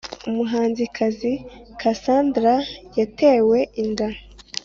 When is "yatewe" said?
2.99-3.57